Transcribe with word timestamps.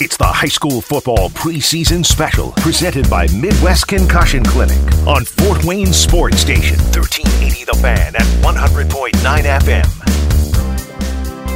It's 0.00 0.16
the 0.16 0.24
high 0.24 0.48
school 0.48 0.80
football 0.80 1.30
preseason 1.30 2.04
special 2.04 2.50
presented 2.52 3.08
by 3.08 3.28
Midwest 3.28 3.86
Concussion 3.86 4.42
Clinic 4.44 4.78
on 5.06 5.24
Fort 5.24 5.64
Wayne 5.64 5.92
Sports 5.92 6.38
Station, 6.38 6.78
1380 6.78 7.64
The 7.64 7.74
Fan 7.74 8.16
at 8.16 8.22
100.9 8.42 9.12
FM 9.12 10.03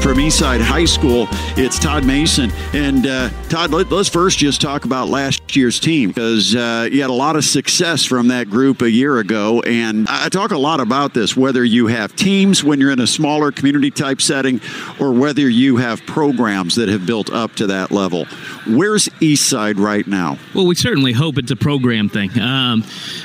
from 0.02 0.18
Eastside 0.18 0.60
High 0.60 0.84
School. 0.84 1.26
It's 1.56 1.78
Todd 1.78 2.04
Mason. 2.04 2.50
And 2.72 3.06
uh, 3.06 3.30
Todd, 3.48 3.70
let, 3.70 3.90
us 3.92 4.08
first 4.08 4.38
just 4.38 4.60
talk 4.60 4.84
about 4.84 5.08
last 5.08 5.56
year's 5.56 5.80
team 5.80 6.10
because 6.10 6.54
uh, 6.54 6.88
you 6.90 7.00
had 7.00 7.10
a 7.10 7.14
lot 7.14 7.36
of 7.36 7.44
success 7.44 8.04
from 8.04 8.28
that 8.28 8.48
group 8.50 8.82
a 8.82 8.90
year 8.90 9.18
ago. 9.18 9.60
And 9.62 10.06
I 10.08 10.28
talk 10.28 10.50
a 10.50 10.58
lot 10.58 10.80
about 10.80 11.14
this 11.14 11.36
whether 11.36 11.64
you 11.64 11.86
have 11.86 12.14
teams 12.16 12.62
when 12.62 12.80
you're 12.80 12.90
in 12.90 13.00
a 13.00 13.06
smaller 13.06 13.50
community 13.50 13.90
type 13.90 14.20
setting 14.20 14.60
or 15.00 15.12
whether 15.12 15.48
you 15.48 15.76
have 15.78 16.04
programs 16.06 16.76
that 16.76 16.88
have 16.88 17.06
built 17.06 17.30
up 17.32 17.54
to 17.56 17.66
that 17.68 17.90
level. 17.90 18.26
Where's 18.66 19.08
Eastside 19.20 19.78
right 19.78 20.06
now? 20.06 20.38
Well, 20.54 20.66
we 20.66 20.74
certainly 20.74 21.12
hope 21.12 21.38
it's 21.38 21.50
a 21.50 21.56
program 21.56 22.08
thing. 22.08 22.38
Um, 22.38 22.84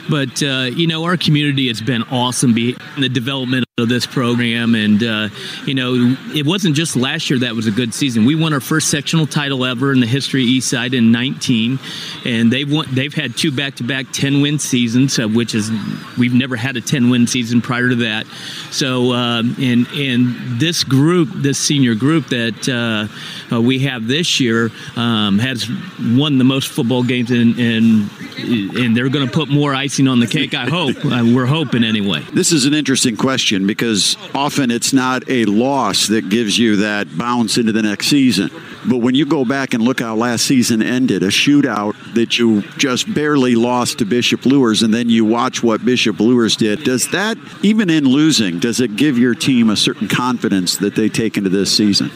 but, 0.09 0.41
uh, 0.41 0.69
you 0.73 0.88
know, 0.88 1.03
our 1.03 1.17
community 1.17 1.67
has 1.67 1.81
been 1.81 2.03
awesome 2.03 2.58
in 2.58 2.75
the 2.97 3.09
development 3.09 3.66
of 3.79 3.89
this 3.89 4.05
program. 4.05 4.75
And, 4.75 5.01
uh, 5.01 5.29
you 5.65 5.73
know, 5.73 6.15
it 6.35 6.45
wasn't 6.45 6.75
just 6.75 6.95
last 6.95 7.31
year 7.31 7.39
that 7.39 7.55
was 7.55 7.65
a 7.65 7.71
good 7.71 7.91
season. 7.91 8.23
We 8.23 8.35
won 8.35 8.53
our 8.53 8.59
first 8.59 8.91
sectional 8.91 9.25
title 9.25 9.65
ever 9.65 9.91
in 9.91 9.99
the 9.99 10.05
history 10.05 10.43
of 10.43 10.49
Eastside 10.49 10.93
in 10.93 11.11
19. 11.11 11.79
And 12.23 12.53
they've 12.53 12.71
won, 12.71 12.85
they've 12.91 13.11
had 13.11 13.35
two 13.35 13.51
back 13.51 13.77
to 13.77 13.83
back 13.83 14.05
10 14.11 14.41
win 14.41 14.59
seasons, 14.59 15.17
uh, 15.17 15.27
which 15.27 15.55
is, 15.55 15.71
we've 16.19 16.35
never 16.35 16.55
had 16.55 16.77
a 16.77 16.81
10 16.81 17.09
win 17.09 17.25
season 17.25 17.63
prior 17.63 17.89
to 17.89 17.95
that. 17.95 18.27
So, 18.69 19.11
um, 19.11 19.55
and, 19.59 19.87
and 19.87 20.59
this 20.59 20.83
group, 20.83 21.29
this 21.33 21.57
senior 21.57 21.95
group 21.95 22.27
that 22.27 22.69
uh, 22.69 23.55
uh, 23.55 23.59
we 23.59 23.79
have 23.79 24.05
this 24.05 24.39
year 24.39 24.69
um, 24.95 25.39
has 25.39 25.67
won 25.99 26.37
the 26.37 26.43
most 26.43 26.67
football 26.67 27.01
games 27.01 27.31
and, 27.31 27.57
and, 27.57 28.11
and 28.37 28.95
they're 28.95 29.09
going 29.09 29.27
to 29.27 29.33
put 29.33 29.49
more 29.49 29.73
icing 29.73 30.08
on 30.08 30.19
the 30.19 30.27
cake, 30.27 30.53
I 30.53 30.69
hope. 30.69 31.03
Uh, 31.03 31.23
we're 31.33 31.47
hoping 31.47 31.83
anyway. 31.83 32.21
This 32.33 32.52
is 32.52 32.65
an 32.65 32.75
interesting 32.75 33.17
question 33.17 33.62
because 33.67 34.17
often 34.33 34.72
it's 34.72 34.94
not 34.94 35.30
a 35.30 35.45
loss 35.45 36.08
that 36.08 36.30
gives 36.30 36.58
you 36.58 36.78
that 36.78 37.17
bounce 37.17 37.58
into 37.58 37.72
the 37.72 37.81
next 37.81 38.08
season. 38.08 38.50
But 38.86 38.97
when 38.97 39.16
you 39.16 39.25
go 39.25 39.45
back 39.45 39.73
and 39.73 39.83
look 39.83 40.02
how 40.02 40.16
last 40.16 40.45
season 40.45 40.81
ended, 40.81 41.23
a 41.23 41.28
shootout 41.28 41.95
that 42.16 42.38
you 42.38 42.61
just 42.78 43.14
barely 43.14 43.55
lost 43.55 44.00
to 44.00 44.05
Bishop 44.05 44.45
Luers, 44.45 44.83
and 44.83 44.94
then 44.94 45.09
you 45.09 45.23
watch 45.25 45.64
what 45.64 45.86
Bishop 45.86 46.20
Luers 46.20 46.55
did, 46.55 46.83
does 46.83 47.09
that, 47.11 47.38
even 47.61 47.89
in 47.89 48.05
losing, 48.05 48.59
does 48.59 48.80
it 48.80 48.95
give 48.95 49.17
your 49.17 49.36
team 49.36 49.70
a 49.70 49.77
certain 49.77 50.08
confidence 50.08 50.77
that 50.77 50.95
they 50.95 51.09
take 51.09 51.38
into 51.38 51.50
this 51.50 51.75
season? 51.75 52.11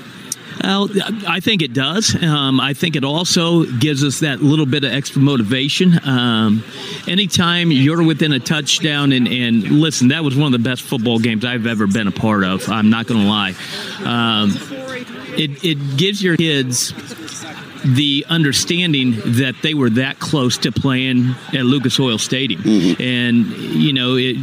Well, 0.63 0.89
I 1.27 1.39
think 1.39 1.61
it 1.61 1.73
does. 1.73 2.15
Um, 2.21 2.59
I 2.59 2.73
think 2.73 2.95
it 2.95 3.03
also 3.03 3.63
gives 3.65 4.03
us 4.03 4.19
that 4.21 4.41
little 4.41 4.65
bit 4.65 4.83
of 4.83 4.91
extra 4.91 5.21
motivation. 5.21 5.99
Um, 6.07 6.63
anytime 7.07 7.71
you're 7.71 8.03
within 8.03 8.33
a 8.33 8.39
touchdown, 8.39 9.11
and, 9.11 9.27
and, 9.27 9.63
listen, 9.63 10.09
that 10.09 10.23
was 10.23 10.35
one 10.35 10.53
of 10.53 10.61
the 10.61 10.69
best 10.69 10.81
football 10.81 11.19
games 11.19 11.45
I've 11.45 11.67
ever 11.67 11.87
been 11.87 12.07
a 12.07 12.11
part 12.11 12.43
of. 12.43 12.69
I'm 12.69 12.89
not 12.89 13.07
going 13.07 13.21
to 13.21 13.27
lie. 13.27 13.53
Um, 14.03 14.51
it, 15.37 15.63
it 15.63 15.97
gives 15.97 16.23
your 16.23 16.35
kids 16.37 16.93
the 17.83 18.25
understanding 18.27 19.13
that 19.37 19.55
they 19.61 19.73
were 19.73 19.89
that 19.91 20.19
close 20.19 20.57
to 20.59 20.71
playing 20.71 21.35
at 21.53 21.65
Lucas 21.65 21.99
Oil 21.99 22.17
Stadium. 22.17 22.61
Mm-hmm. 22.61 23.01
And, 23.01 23.45
you 23.47 23.93
know, 23.93 24.15
it, 24.15 24.35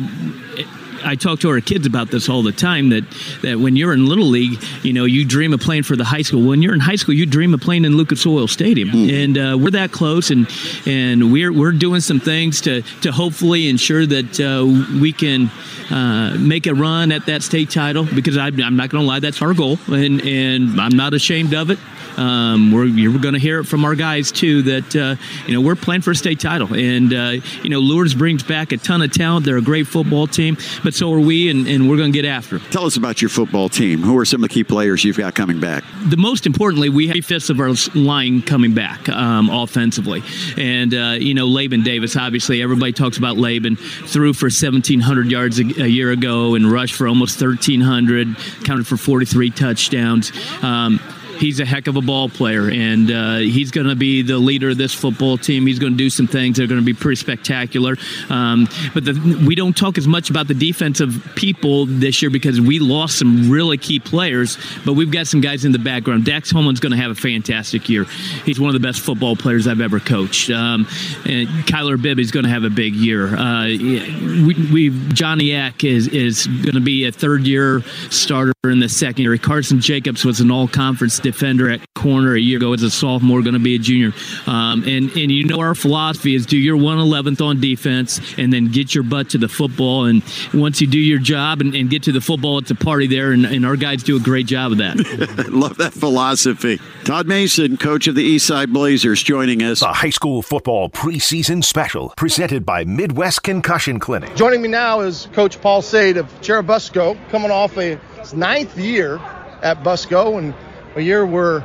it 0.56 0.66
I 1.04 1.14
talk 1.14 1.40
to 1.40 1.50
our 1.50 1.60
kids 1.60 1.86
about 1.86 2.10
this 2.10 2.28
all 2.28 2.42
the 2.42 2.52
time 2.52 2.90
that 2.90 3.04
that 3.42 3.58
when 3.58 3.76
you're 3.76 3.92
in 3.92 4.06
little 4.06 4.26
league, 4.26 4.62
you 4.82 4.92
know, 4.92 5.04
you 5.04 5.24
dream 5.24 5.52
of 5.52 5.60
playing 5.60 5.84
for 5.84 5.96
the 5.96 6.04
high 6.04 6.22
school. 6.22 6.42
When 6.42 6.62
you're 6.62 6.74
in 6.74 6.80
high 6.80 6.96
school, 6.96 7.14
you 7.14 7.26
dream 7.26 7.54
of 7.54 7.60
playing 7.60 7.84
in 7.84 7.96
Lucas 7.96 8.26
Oil 8.26 8.48
Stadium, 8.48 8.90
mm. 8.90 9.24
and 9.24 9.38
uh, 9.38 9.58
we're 9.58 9.70
that 9.70 9.92
close, 9.92 10.30
and 10.30 10.48
and 10.86 11.32
we're 11.32 11.52
we're 11.52 11.72
doing 11.72 12.00
some 12.00 12.20
things 12.20 12.60
to 12.62 12.82
to 13.02 13.12
hopefully 13.12 13.68
ensure 13.68 14.06
that 14.06 14.40
uh, 14.40 14.64
we 15.00 15.12
can 15.12 15.50
uh, 15.90 16.36
make 16.38 16.66
a 16.66 16.74
run 16.74 17.12
at 17.12 17.26
that 17.26 17.42
state 17.42 17.70
title 17.70 18.04
because 18.14 18.36
I, 18.36 18.46
I'm 18.46 18.76
not 18.76 18.90
going 18.90 19.02
to 19.02 19.08
lie, 19.08 19.20
that's 19.20 19.42
our 19.42 19.54
goal, 19.54 19.78
and 19.88 20.20
and 20.22 20.80
I'm 20.80 20.96
not 20.96 21.14
ashamed 21.14 21.54
of 21.54 21.70
it. 21.70 21.78
Um, 22.16 22.72
we're 22.72 22.84
you're 22.84 23.18
going 23.18 23.34
to 23.34 23.40
hear 23.40 23.60
it 23.60 23.64
from 23.64 23.84
our 23.84 23.94
guys 23.94 24.30
too 24.32 24.62
that 24.62 24.96
uh, 24.96 25.16
you 25.46 25.54
know 25.54 25.60
we're 25.60 25.74
playing 25.74 26.02
for 26.02 26.12
a 26.12 26.14
state 26.14 26.40
title, 26.40 26.74
and 26.74 27.12
uh, 27.12 27.42
you 27.62 27.70
know 27.70 27.80
Luers 27.80 28.14
brings 28.14 28.42
back 28.42 28.72
a 28.72 28.76
ton 28.76 29.02
of 29.02 29.12
talent. 29.12 29.44
They're 29.44 29.56
a 29.56 29.62
great 29.62 29.86
football 29.86 30.26
team, 30.26 30.56
but 30.82 30.94
so 30.94 31.12
are 31.12 31.20
we, 31.20 31.50
and, 31.50 31.66
and 31.66 31.88
we're 31.88 31.96
going 31.96 32.12
to 32.12 32.22
get 32.22 32.28
after. 32.28 32.58
Them. 32.58 32.70
Tell 32.70 32.86
us 32.86 32.96
about 32.96 33.22
your 33.22 33.28
football 33.28 33.68
team. 33.68 34.02
Who 34.02 34.18
are 34.18 34.24
some 34.24 34.42
of 34.42 34.48
the 34.48 34.54
key 34.54 34.64
players 34.64 35.04
you've 35.04 35.16
got 35.16 35.34
coming 35.34 35.60
back? 35.60 35.84
The 36.08 36.16
most 36.16 36.46
importantly, 36.46 36.88
we 36.88 37.08
have 37.08 37.24
fifths 37.24 37.50
of 37.50 37.60
our 37.60 37.72
line 37.94 38.42
coming 38.42 38.74
back 38.74 39.08
um, 39.08 39.50
offensively, 39.50 40.22
and 40.56 40.94
uh, 40.94 41.16
you 41.18 41.34
know 41.34 41.46
Laban 41.46 41.82
Davis. 41.82 42.16
Obviously, 42.16 42.62
everybody 42.62 42.92
talks 42.92 43.18
about 43.18 43.36
Laban. 43.36 43.76
Threw 43.76 44.32
for 44.32 44.46
1,700 44.46 45.30
yards 45.30 45.58
a, 45.58 45.62
a, 45.62 45.86
year 45.86 46.10
ago 46.10 46.54
and 46.54 46.70
rushed 46.70 46.94
for 46.94 47.08
almost 47.08 47.40
1,300. 47.40 48.36
Counted 48.64 48.86
for 48.86 48.96
43 48.96 49.50
touchdowns. 49.50 50.32
Um, 50.62 51.00
he's 51.44 51.60
a 51.60 51.64
heck 51.64 51.86
of 51.88 51.96
a 51.96 52.00
ball 52.00 52.30
player, 52.30 52.70
and 52.70 53.10
uh, 53.10 53.36
he's 53.36 53.70
going 53.70 53.86
to 53.86 53.94
be 53.94 54.22
the 54.22 54.38
leader 54.38 54.70
of 54.70 54.78
this 54.78 54.94
football 54.94 55.36
team. 55.36 55.66
He's 55.66 55.78
going 55.78 55.92
to 55.92 55.96
do 55.96 56.08
some 56.08 56.26
things 56.26 56.56
that 56.56 56.64
are 56.64 56.66
going 56.66 56.80
to 56.80 56.84
be 56.84 56.94
pretty 56.94 57.16
spectacular. 57.16 57.96
Um, 58.30 58.66
but 58.94 59.04
the, 59.04 59.44
we 59.46 59.54
don't 59.54 59.76
talk 59.76 59.98
as 59.98 60.08
much 60.08 60.30
about 60.30 60.48
the 60.48 60.54
defensive 60.54 61.32
people 61.36 61.84
this 61.84 62.22
year 62.22 62.30
because 62.30 62.60
we 62.60 62.78
lost 62.78 63.18
some 63.18 63.50
really 63.50 63.76
key 63.76 64.00
players, 64.00 64.56
but 64.86 64.94
we've 64.94 65.10
got 65.10 65.26
some 65.26 65.42
guys 65.42 65.66
in 65.66 65.72
the 65.72 65.78
background. 65.78 66.24
Dax 66.24 66.50
Holman's 66.50 66.80
going 66.80 66.92
to 66.92 66.98
have 66.98 67.10
a 67.10 67.14
fantastic 67.14 67.90
year. 67.90 68.04
He's 68.46 68.58
one 68.58 68.74
of 68.74 68.80
the 68.80 68.86
best 68.86 69.00
football 69.00 69.36
players 69.36 69.68
I've 69.68 69.82
ever 69.82 70.00
coached. 70.00 70.48
Um, 70.50 70.86
and 71.26 71.46
Kyler 71.66 72.00
Bibby's 72.00 72.30
going 72.30 72.44
to 72.44 72.50
have 72.50 72.64
a 72.64 72.70
big 72.70 72.94
year. 72.94 73.36
Uh, 73.36 73.66
we, 73.66 74.54
we 74.72 75.08
Johnny 75.12 75.52
Eck 75.52 75.84
is 75.84 76.08
is 76.08 76.46
going 76.46 76.74
to 76.74 76.80
be 76.80 77.04
a 77.04 77.12
third 77.12 77.46
year 77.46 77.82
starter 78.08 78.54
in 78.64 78.80
the 78.80 78.88
second 78.88 79.24
year. 79.24 79.36
Carson 79.36 79.80
Jacobs 79.80 80.24
was 80.24 80.40
an 80.40 80.50
all 80.50 80.68
conference 80.68 81.18
defender 81.34 81.68
at 81.68 81.80
corner 81.94 82.34
a 82.34 82.40
year 82.40 82.58
ago 82.58 82.72
as 82.72 82.82
a 82.82 82.90
sophomore, 82.90 83.42
going 83.42 83.54
to 83.54 83.60
be 83.60 83.74
a 83.74 83.78
junior. 83.78 84.12
Um, 84.46 84.84
and 84.84 85.10
and 85.10 85.32
you 85.32 85.44
know 85.44 85.58
our 85.58 85.74
philosophy 85.74 86.34
is 86.34 86.46
do 86.46 86.56
your 86.56 86.76
111th 86.76 87.44
on 87.44 87.60
defense 87.60 88.20
and 88.38 88.52
then 88.52 88.70
get 88.70 88.94
your 88.94 89.04
butt 89.04 89.30
to 89.30 89.38
the 89.38 89.48
football. 89.48 90.04
And 90.04 90.22
once 90.52 90.80
you 90.80 90.86
do 90.86 90.98
your 90.98 91.18
job 91.18 91.60
and, 91.60 91.74
and 91.74 91.90
get 91.90 92.04
to 92.04 92.12
the 92.12 92.20
football, 92.20 92.58
it's 92.58 92.70
a 92.70 92.74
party 92.74 93.06
there. 93.06 93.32
And, 93.32 93.44
and 93.44 93.66
our 93.66 93.76
guys 93.76 94.02
do 94.02 94.16
a 94.16 94.20
great 94.20 94.46
job 94.46 94.72
of 94.72 94.78
that. 94.78 95.48
Love 95.50 95.78
that 95.78 95.92
philosophy. 95.92 96.78
Todd 97.04 97.26
Mason, 97.26 97.76
coach 97.76 98.06
of 98.06 98.14
the 98.14 98.36
Eastside 98.36 98.72
Blazers, 98.72 99.22
joining 99.22 99.62
us. 99.62 99.80
The 99.80 99.86
high 99.86 100.10
school 100.10 100.42
football 100.42 100.90
preseason 100.90 101.64
special 101.64 102.12
presented 102.16 102.64
by 102.64 102.84
Midwest 102.84 103.42
Concussion 103.42 103.98
Clinic. 103.98 104.34
Joining 104.36 104.62
me 104.62 104.68
now 104.68 105.00
is 105.00 105.28
Coach 105.32 105.60
Paul 105.60 105.82
Sade 105.82 106.16
of 106.16 106.26
Churubusco, 106.40 107.18
coming 107.30 107.50
off 107.50 107.76
a 107.76 107.98
ninth 108.34 108.78
year 108.78 109.16
at 109.62 109.82
Busco 109.82 110.38
and 110.38 110.54
a 110.96 111.00
year 111.00 111.24
where 111.26 111.64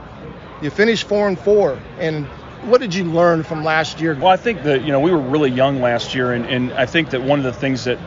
you 0.62 0.70
finished 0.70 1.08
four 1.08 1.28
and 1.28 1.40
four. 1.40 1.80
And 2.00 2.26
what 2.64 2.82
did 2.82 2.94
you 2.94 3.06
learn 3.06 3.44
from 3.44 3.64
last 3.64 4.02
year? 4.02 4.16
Well, 4.16 4.28
I 4.28 4.38
think 4.38 4.64
that 4.64 4.84
you 4.84 4.92
know 4.92 5.00
we 5.00 5.12
were 5.12 5.20
really 5.20 5.52
young 5.52 5.82
last 5.82 6.14
year, 6.14 6.34
and, 6.34 6.46
and 6.46 6.74
I 6.74 6.86
think 6.86 7.12
that 7.12 7.22
one 7.22 7.40
of 7.40 7.46
the 7.46 7.54
things 7.54 7.86
that 7.86 8.00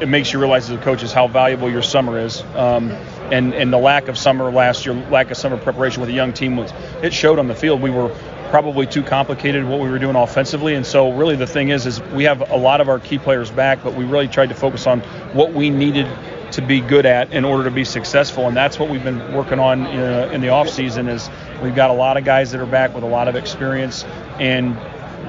it 0.00 0.08
makes 0.08 0.32
you 0.32 0.40
realize 0.40 0.68
as 0.68 0.78
a 0.78 0.82
coach 0.82 1.02
is 1.02 1.12
how 1.12 1.28
valuable 1.28 1.70
your 1.70 1.82
summer 1.82 2.18
is. 2.18 2.42
Um, 2.54 2.90
and 3.30 3.54
and 3.54 3.72
the 3.72 3.78
lack 3.78 4.08
of 4.08 4.18
summer 4.18 4.50
last 4.50 4.84
year, 4.84 4.94
lack 5.10 5.30
of 5.30 5.36
summer 5.36 5.56
preparation 5.56 6.00
with 6.00 6.10
a 6.10 6.12
young 6.12 6.32
team 6.32 6.56
was 6.56 6.72
it 7.02 7.14
showed 7.14 7.38
on 7.38 7.48
the 7.48 7.54
field. 7.54 7.80
We 7.80 7.90
were 7.90 8.14
probably 8.50 8.86
too 8.86 9.02
complicated 9.02 9.64
what 9.64 9.80
we 9.80 9.88
were 9.88 9.98
doing 9.98 10.16
offensively, 10.16 10.74
and 10.74 10.84
so 10.84 11.12
really 11.12 11.36
the 11.36 11.46
thing 11.46 11.70
is 11.70 11.86
is 11.86 12.02
we 12.12 12.24
have 12.24 12.50
a 12.50 12.56
lot 12.56 12.80
of 12.80 12.88
our 12.88 12.98
key 12.98 13.18
players 13.18 13.50
back, 13.50 13.82
but 13.82 13.94
we 13.94 14.04
really 14.04 14.28
tried 14.28 14.50
to 14.50 14.54
focus 14.54 14.86
on 14.86 15.00
what 15.32 15.52
we 15.52 15.70
needed 15.70 16.06
to 16.54 16.62
be 16.62 16.80
good 16.80 17.06
at 17.06 17.32
in 17.32 17.44
order 17.44 17.64
to 17.64 17.70
be 17.70 17.84
successful. 17.84 18.46
And 18.46 18.56
that's 18.56 18.78
what 18.78 18.88
we've 18.88 19.02
been 19.02 19.32
working 19.32 19.58
on 19.58 19.86
uh, 19.86 20.30
in 20.32 20.40
the 20.40 20.48
off 20.48 20.68
season. 20.68 21.08
Is 21.08 21.28
we've 21.62 21.74
got 21.74 21.90
a 21.90 21.94
lot 21.94 22.16
of 22.16 22.24
guys 22.24 22.52
that 22.52 22.60
are 22.60 22.66
back 22.66 22.94
with 22.94 23.04
a 23.04 23.08
lot 23.08 23.28
of 23.28 23.36
experience, 23.36 24.04
and 24.38 24.76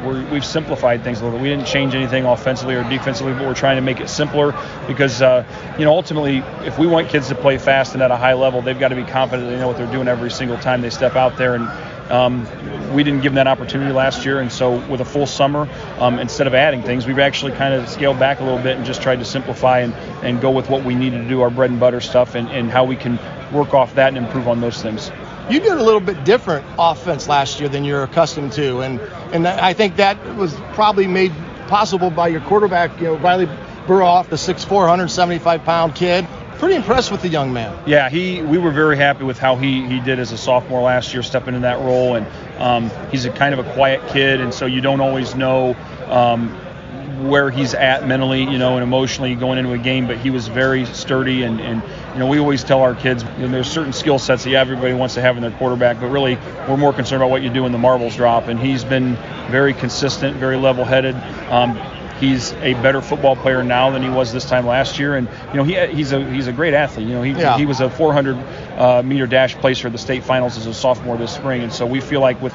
we 0.06 0.36
have 0.36 0.46
simplified 0.46 1.04
things 1.04 1.22
a 1.22 1.24
little 1.24 1.40
bit. 1.40 1.44
We 1.44 1.50
didn't 1.50 1.68
change 1.68 1.96
anything 1.96 2.26
offensively 2.26 2.76
or 2.76 2.84
defensively, 2.84 3.34
but 3.34 3.44
we're 3.44 3.56
trying 3.56 3.78
to 3.78 3.82
make 3.82 4.00
it 4.00 4.10
simpler 4.10 4.54
because, 4.88 5.22
uh, 5.22 5.46
you 5.80 5.86
know, 5.86 5.92
ultimately, 5.92 6.38
if 6.66 6.78
we 6.78 6.86
want 6.86 7.10
kids 7.10 7.30
to 7.30 7.36
play 7.36 7.58
fast 7.58 7.94
and 7.94 8.04
at 8.04 8.12
a 8.12 8.18
high 8.18 8.34
level, 8.34 8.62
they've 8.62 8.80
got 8.80 8.90
to 8.90 8.96
be 8.96 9.04
confident 9.04 9.50
they 9.50 9.58
know 9.58 9.68
what 9.68 9.78
they're 9.78 9.92
doing 9.92 10.08
every 10.08 10.32
single 10.32 10.58
time 10.58 10.82
they 10.82 10.90
step 10.90 11.16
out 11.16 11.38
there. 11.38 11.56
And 11.56 11.68
um, 12.10 12.48
we 12.94 13.04
didn't 13.04 13.22
give 13.22 13.34
them 13.34 13.36
that 13.36 13.48
opportunity 13.48 13.92
last 13.92 14.26
year, 14.26 14.40
and 14.40 14.52
so 14.52 14.78
with 14.88 15.02
a 15.02 15.06
full 15.06 15.26
summer, 15.26 15.68
um, 16.00 16.20
instead 16.20 16.48
of 16.48 16.54
adding 16.54 16.84
things, 16.84 17.06
we've 17.08 17.20
actually 17.20 17.52
kind 17.54 17.74
of 17.74 17.90
scaled 17.90 18.20
back 18.20 18.40
a 18.40 18.44
little 18.44 18.62
bit 18.62 18.78
and 18.78 18.86
just 18.86 19.02
tried 19.02 19.20
to 19.20 19.26
simplify 19.26 19.80
and, 19.80 19.94
and 20.24 20.42
go 20.42 20.52
with 20.52 20.70
what 20.70 20.84
we 20.84 20.96
needed 20.96 21.24
to 21.24 21.28
do, 21.28 21.42
our 21.42 21.50
bread 21.50 21.72
and 21.72 21.80
butter 21.80 22.02
stuff, 22.02 22.36
and, 22.36 22.50
and 22.50 22.70
how 22.70 22.86
we 22.86 22.96
can 22.96 23.20
work 23.52 23.74
off 23.74 23.96
that 23.96 24.10
and 24.10 24.18
improve 24.18 24.48
on 24.48 24.62
those 24.62 24.82
things. 24.82 25.12
You 25.50 25.60
did 25.60 25.74
a 25.74 25.84
little 25.84 26.00
bit 26.00 26.24
different 26.24 26.66
offense 26.78 27.28
last 27.28 27.60
year 27.60 27.70
than 27.70 27.84
you're 27.84 28.04
accustomed 28.04 28.54
to, 28.54 28.82
and 28.82 29.00
and 29.32 29.48
I 29.48 29.74
think 29.74 29.98
that 29.98 30.36
was 30.36 30.56
probably 30.74 31.06
made 31.08 31.32
possible 31.68 32.10
by 32.10 32.30
your 32.30 32.42
quarterback, 32.42 33.00
you 33.00 33.08
know, 33.08 33.18
Riley 33.18 33.48
Burroff, 33.88 34.30
the 34.30 34.36
6'4", 34.36 34.72
175 34.72 35.64
pound 35.64 35.96
kid 35.96 36.28
pretty 36.60 36.76
impressed 36.76 37.12
with 37.12 37.22
the 37.22 37.30
young 37.30 37.54
man. 37.54 37.78
Yeah, 37.86 38.10
he 38.10 38.42
we 38.42 38.58
were 38.58 38.72
very 38.72 38.98
happy 38.98 39.24
with 39.24 39.40
how 39.40 39.56
he 39.56 39.86
he 39.88 40.00
did 40.00 40.20
as 40.20 40.32
a 40.32 40.38
sophomore 40.38 40.82
last 40.82 41.14
year, 41.14 41.24
stepping 41.24 41.56
in 41.56 41.62
that 41.62 41.80
role, 41.80 42.16
and 42.16 42.26
Um, 42.58 42.90
he's 43.12 43.26
a 43.26 43.32
kind 43.32 43.54
of 43.54 43.66
a 43.66 43.74
quiet 43.74 44.08
kid, 44.08 44.40
and 44.40 44.54
so 44.54 44.66
you 44.66 44.82
don't 44.82 45.02
always 45.02 45.36
know. 45.36 45.76
Um, 46.08 46.56
where 47.22 47.50
he's 47.50 47.74
at 47.74 48.06
mentally, 48.08 48.44
you 48.44 48.58
know, 48.58 48.74
and 48.76 48.84
emotionally 48.84 49.36
going 49.36 49.58
into 49.58 49.72
a 49.72 49.78
game, 49.78 50.06
but 50.06 50.18
he 50.18 50.30
was 50.30 50.48
very 50.48 50.86
sturdy 50.86 51.44
and, 51.44 51.62
and 51.62 51.82
you 52.14 52.20
know, 52.20 52.28
we 52.28 52.40
always 52.40 52.64
tell 52.64 52.82
our 52.82 52.94
kids 52.94 53.24
you 53.38 53.46
know, 53.46 53.48
there's 53.48 53.72
certain 53.72 53.94
skill 53.94 54.20
sets 54.20 54.44
that 54.44 54.54
everybody 54.54 54.94
wants 54.94 55.16
to 55.16 55.22
have 55.22 55.36
in 55.38 55.42
their 55.42 55.52
quarterback, 55.52 56.00
but 56.00 56.10
really 56.10 56.38
we're 56.68 56.78
more 56.78 56.94
concerned 56.94 57.22
about 57.22 57.32
what 57.32 57.42
you 57.42 57.50
do 57.50 57.64
when 57.64 57.72
the 57.72 57.78
marbles 57.78 58.16
drop. 58.16 58.48
And 58.48 58.60
he's 58.60 58.84
been 58.84 59.16
very 59.50 59.74
consistent, 59.74 60.38
very 60.38 60.58
level-headed. 60.58 61.16
Um, 61.50 61.78
he's 62.20 62.54
a 62.54 62.74
better 62.76 63.02
football 63.02 63.36
player 63.36 63.64
now 63.64 63.92
than 63.92 64.02
he 64.02 64.10
was 64.10 64.32
this 64.32 64.46
time 64.46 64.66
last 64.66 65.00
year, 65.00 65.16
and 65.16 65.28
you 65.50 65.56
know 65.56 65.64
he 65.64 65.96
he's 65.96 66.12
a 66.12 66.32
he's 66.32 66.48
a 66.48 66.54
great 66.54 66.74
athlete. 66.74 67.08
You 67.08 67.14
know 67.14 67.24
he 67.24 67.32
yeah. 67.32 67.58
he 67.58 67.66
was 67.66 67.82
a 67.82 67.90
400 67.90 68.36
uh, 68.36 69.04
meter 69.04 69.28
dash 69.28 69.56
placer 69.56 69.88
at 69.88 69.92
the 69.92 70.00
state 70.00 70.24
finals 70.24 70.58
as 70.58 70.66
a 70.66 70.74
sophomore 70.74 71.18
this 71.18 71.34
spring, 71.34 71.62
and 71.64 71.72
so 71.72 71.86
we 71.86 72.02
feel 72.02 72.22
like 72.22 72.42
with 72.42 72.54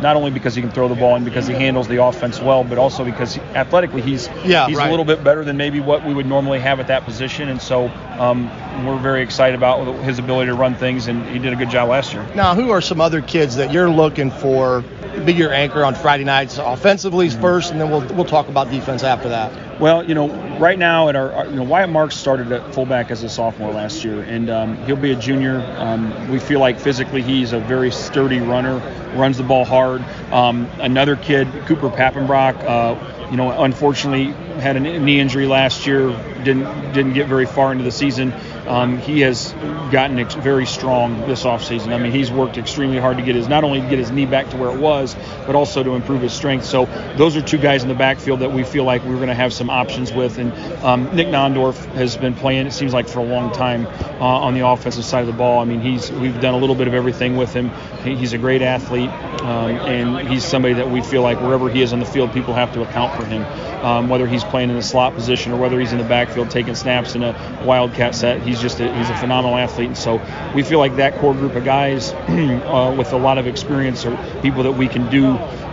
not 0.00 0.16
only 0.16 0.30
because 0.30 0.54
he 0.54 0.60
can 0.60 0.70
throw 0.70 0.88
the 0.88 0.94
ball 0.94 1.16
and 1.16 1.24
because 1.24 1.46
he 1.46 1.54
handles 1.54 1.88
the 1.88 2.02
offense 2.02 2.38
well, 2.38 2.64
but 2.64 2.78
also 2.78 3.04
because 3.04 3.34
he, 3.34 3.40
athletically 3.40 4.02
he's 4.02 4.28
yeah, 4.44 4.66
he's 4.66 4.76
right. 4.76 4.88
a 4.88 4.90
little 4.90 5.04
bit 5.04 5.24
better 5.24 5.44
than 5.44 5.56
maybe 5.56 5.80
what 5.80 6.04
we 6.04 6.12
would 6.12 6.26
normally 6.26 6.60
have 6.60 6.80
at 6.80 6.88
that 6.88 7.04
position, 7.04 7.48
and 7.48 7.60
so 7.60 7.88
um, 8.18 8.46
we're 8.86 8.98
very 8.98 9.22
excited 9.22 9.56
about 9.56 9.84
his 10.04 10.18
ability 10.18 10.50
to 10.50 10.54
run 10.54 10.74
things, 10.74 11.06
and 11.06 11.26
he 11.28 11.38
did 11.38 11.52
a 11.52 11.56
good 11.56 11.70
job 11.70 11.88
last 11.88 12.12
year. 12.12 12.26
Now, 12.34 12.54
who 12.54 12.70
are 12.70 12.80
some 12.80 13.00
other 13.00 13.22
kids 13.22 13.56
that 13.56 13.72
you're 13.72 13.90
looking 13.90 14.30
for 14.30 14.84
be 15.24 15.32
your 15.32 15.52
anchor 15.52 15.84
on 15.84 15.94
Friday 15.94 16.24
nights, 16.24 16.58
offensively 16.58 17.28
mm-hmm. 17.28 17.40
first, 17.40 17.70
and 17.70 17.80
then 17.80 17.90
we'll 17.90 18.06
we'll 18.14 18.24
talk 18.24 18.48
about 18.48 18.70
defense 18.70 19.02
after 19.02 19.28
that. 19.30 19.80
Well, 19.80 20.04
you 20.04 20.14
know, 20.14 20.28
right 20.58 20.78
now 20.78 21.08
at 21.08 21.16
our, 21.16 21.32
our 21.32 21.46
you 21.46 21.56
know 21.56 21.62
Wyatt 21.62 21.90
Marks 21.90 22.16
started 22.16 22.50
at 22.52 22.74
fullback 22.74 23.10
as 23.10 23.22
a 23.22 23.28
sophomore 23.28 23.72
last 23.72 24.04
year, 24.04 24.22
and 24.22 24.48
um, 24.50 24.76
he'll 24.84 24.96
be 24.96 25.12
a 25.12 25.16
junior. 25.16 25.60
Um, 25.78 26.30
we 26.30 26.38
feel 26.38 26.60
like 26.60 26.78
physically 26.78 27.22
he's 27.22 27.52
a 27.52 27.60
very 27.60 27.90
sturdy 27.90 28.40
runner, 28.40 28.78
runs 29.14 29.38
the 29.38 29.44
ball 29.44 29.64
hard. 29.64 30.02
Um, 30.32 30.68
another 30.78 31.16
kid, 31.16 31.48
Cooper 31.66 31.90
Pappenbrock. 31.90 32.64
Uh, 32.64 33.12
you 33.30 33.36
know, 33.36 33.50
unfortunately 33.62 34.26
had 34.60 34.76
a 34.76 34.80
knee 34.80 35.18
injury 35.18 35.46
last 35.46 35.86
year, 35.86 36.08
didn't 36.44 36.92
didn't 36.92 37.12
get 37.12 37.26
very 37.26 37.46
far 37.46 37.72
into 37.72 37.84
the 37.84 37.90
season. 37.90 38.32
Um, 38.66 38.98
he 38.98 39.20
has 39.20 39.52
gotten 39.90 40.18
ex- 40.18 40.34
very 40.34 40.66
strong 40.66 41.26
this 41.26 41.44
offseason. 41.44 41.92
I 41.92 41.98
mean, 41.98 42.12
he's 42.12 42.30
worked 42.30 42.58
extremely 42.58 42.98
hard 42.98 43.16
to 43.18 43.22
get 43.22 43.34
his 43.34 43.48
not 43.48 43.64
only 43.64 43.80
to 43.80 43.88
get 43.88 43.98
his 43.98 44.10
knee 44.10 44.26
back 44.26 44.50
to 44.50 44.56
where 44.56 44.70
it 44.70 44.78
was, 44.78 45.14
but 45.46 45.54
also 45.54 45.82
to 45.82 45.94
improve 45.94 46.22
his 46.22 46.32
strength. 46.32 46.64
So 46.64 46.86
those 47.16 47.36
are 47.36 47.42
two 47.42 47.58
guys 47.58 47.82
in 47.82 47.88
the 47.88 47.94
backfield 47.94 48.40
that 48.40 48.52
we 48.52 48.64
feel 48.64 48.84
like 48.84 49.04
we're 49.04 49.16
going 49.16 49.28
to 49.28 49.34
have 49.34 49.52
some 49.52 49.70
options 49.70 50.12
with. 50.12 50.38
And 50.38 50.52
um, 50.84 51.14
Nick 51.14 51.28
Nondorf 51.28 51.76
has 51.94 52.16
been 52.16 52.34
playing. 52.34 52.66
It 52.66 52.72
seems 52.72 52.92
like 52.92 53.08
for 53.08 53.20
a 53.20 53.24
long 53.24 53.52
time 53.52 53.86
uh, 54.20 54.24
on 54.24 54.54
the 54.54 54.66
offensive 54.66 55.04
side 55.04 55.20
of 55.20 55.26
the 55.26 55.32
ball. 55.32 55.60
I 55.60 55.64
mean, 55.64 55.80
he's 55.80 56.10
we've 56.10 56.40
done 56.40 56.54
a 56.54 56.58
little 56.58 56.74
bit 56.74 56.88
of 56.88 56.94
everything 56.94 57.36
with 57.36 57.52
him. 57.52 57.70
He, 58.02 58.16
he's 58.16 58.32
a 58.32 58.38
great 58.38 58.62
athlete, 58.62 59.10
um, 59.10 59.76
and 59.86 60.28
he's 60.28 60.44
somebody 60.44 60.74
that 60.74 60.90
we 60.90 61.02
feel 61.02 61.22
like 61.22 61.40
wherever 61.40 61.68
he 61.68 61.82
is 61.82 61.92
on 61.92 62.00
the 62.00 62.06
field, 62.06 62.32
people 62.32 62.54
have 62.54 62.72
to 62.72 62.82
account 62.82 63.14
for 63.14 63.24
him. 63.24 63.42
Um, 63.84 64.08
whether 64.08 64.26
he's 64.26 64.42
playing 64.42 64.70
in 64.70 64.76
the 64.76 64.82
slot 64.82 65.14
position 65.14 65.52
or 65.52 65.60
whether 65.60 65.78
he's 65.78 65.92
in 65.92 65.98
the 65.98 66.04
backfield 66.04 66.50
taking 66.50 66.74
snaps 66.74 67.14
in 67.14 67.22
a 67.22 67.62
wildcat 67.64 68.14
set, 68.14 68.42
he's 68.42 68.55
just 68.60 68.80
a, 68.80 68.94
he's 68.94 69.08
a 69.10 69.16
phenomenal 69.16 69.56
athlete. 69.56 69.88
And 69.88 69.96
so 69.96 70.20
we 70.54 70.62
feel 70.62 70.78
like 70.78 70.96
that 70.96 71.16
core 71.16 71.34
group 71.34 71.54
of 71.54 71.64
guys 71.64 72.12
uh, 72.28 72.94
with 72.96 73.12
a 73.12 73.16
lot 73.16 73.38
of 73.38 73.46
experience 73.46 74.04
are 74.04 74.16
people 74.42 74.62
that 74.64 74.72
we 74.72 74.88
can 74.88 75.10
do 75.10 75.26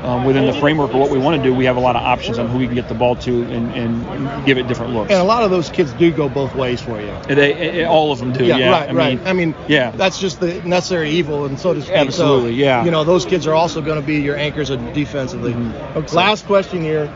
um, 0.04 0.26
within 0.26 0.46
the 0.46 0.54
framework 0.54 0.92
of 0.94 1.00
what 1.00 1.10
we 1.10 1.18
want 1.18 1.42
to 1.42 1.44
do. 1.44 1.54
We 1.54 1.66
have 1.66 1.78
a 1.78 1.80
lot 1.80 1.96
of 1.96 2.04
options 2.04 2.38
on 2.38 2.50
who 2.50 2.58
we 2.58 2.66
can 2.66 2.76
get 2.76 2.88
the 2.88 2.94
ball 2.94 3.16
to 3.18 3.44
and, 3.44 3.72
and 3.72 4.46
give 4.46 4.58
it 4.58 4.68
different 4.68 4.94
looks. 4.94 5.12
And 5.12 5.20
a 5.20 5.24
lot 5.24 5.44
of 5.44 5.52
those 5.52 5.70
kids 5.70 5.94
do 5.94 6.12
go 6.12 6.30
both 6.30 6.56
ways 6.56 6.82
for 6.82 7.00
you. 7.00 7.14
They, 7.28 7.86
all 7.86 8.12
of 8.12 8.20
them 8.20 8.34
do. 8.34 8.46
Yeah, 8.46 8.58
yeah. 8.58 8.72
right, 8.72 8.90
I 8.90 8.94
right. 8.94 9.18
Mean, 9.18 9.28
I 9.28 9.34
mean, 9.34 9.56
yeah, 9.68 9.92
that's 9.92 10.20
just 10.20 10.40
the 10.40 10.62
necessary 10.64 11.12
evil, 11.12 11.46
and 11.46 11.60
so 11.60 11.74
to 11.74 11.82
speak. 11.82 11.96
Absolutely, 11.96 12.52
so, 12.52 12.56
yeah. 12.56 12.84
You 12.84 12.92
know, 12.92 13.04
those 13.04 13.26
kids 13.26 13.48
are 13.48 13.54
also 13.54 13.82
going 13.82 14.00
to 14.00 14.06
be 14.06 14.22
your 14.22 14.36
anchors 14.36 14.70
defensively. 14.70 15.54
Mm-hmm. 15.54 15.98
Okay, 16.00 16.16
last 16.16 16.46
question 16.46 16.82
here 16.82 17.14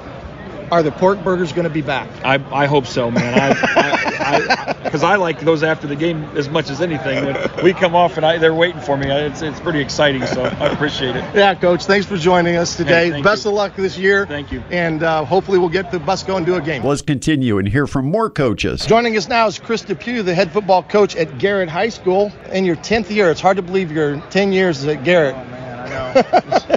are 0.72 0.84
the 0.84 0.92
pork 0.92 1.24
burgers 1.24 1.54
going 1.54 1.64
to 1.64 1.70
be 1.70 1.82
back? 1.82 2.10
I, 2.26 2.36
I 2.52 2.66
hope 2.66 2.86
so, 2.86 3.10
man. 3.10 3.34
I 3.40 4.74
because 4.84 5.04
I, 5.04 5.12
I, 5.12 5.14
I, 5.14 5.16
like 5.16 5.40
those 5.42 5.64
after 5.64 5.88
the 5.88 5.96
game 5.96 6.24
as 6.36 6.50
much 6.50 6.70
as 6.70 6.82
anything. 6.82 7.26
When 7.26 7.64
we 7.64 7.74
come 7.74 7.96
off 7.96 8.18
and 8.18 8.26
I, 8.26 8.38
they're 8.38 8.54
waiting 8.54 8.82
for 8.82 8.98
me. 8.98 9.10
It's 9.10 9.42
it's 9.42 9.60
pretty 9.60 9.80
exciting, 9.80 10.26
so 10.26 10.44
I 10.44 10.68
appreciate 10.68 11.16
it. 11.16 11.24
Yeah, 11.36 11.54
coach. 11.56 11.86
Thanks 11.86 12.06
for 12.06 12.18
joining 12.18 12.56
us 12.56 12.76
today. 12.76 13.12
Hey, 13.12 13.22
Best 13.22 13.46
you. 13.46 13.52
of 13.52 13.56
luck 13.56 13.76
this 13.76 13.98
year. 13.98 14.26
Thank 14.26 14.52
you. 14.52 14.62
And 14.70 15.04
uh, 15.04 15.26
hopefully 15.26 15.58
we'll 15.60 15.70
get 15.70 15.92
the 15.92 16.00
bus 16.00 16.24
going 16.24 16.38
and 16.38 16.46
do 16.46 16.56
a 16.56 16.62
game. 16.62 16.84
Let's 16.84 17.02
continue 17.02 17.58
and 17.58 17.68
hear 17.68 17.88
from 17.88 18.06
more 18.06 18.30
coaches. 18.30 18.86
Joining 18.86 19.18
us 19.18 19.28
now 19.28 19.48
is 19.48 19.60
Chris 19.60 19.82
Depew, 19.82 20.24
the 20.24 20.36
head 20.36 20.52
football 20.52 20.84
coach 20.84 21.16
at 21.16 21.38
Garrett 21.38 21.70
High 21.70 21.90
School. 21.90 22.32
In 22.52 22.66
your 22.66 22.76
10th 22.76 23.10
year, 23.10 23.32
it's 23.32 23.42
hard 23.42 23.58
to 23.58 23.64
believe 23.64 23.92
you're 23.92 24.20
10 24.30 24.52
years 24.52 24.86
at 24.86 25.04
Garrett. 25.04 25.36
Oh 25.36 25.46
man, 25.46 25.80
I 25.80 26.68
know. 26.68 26.76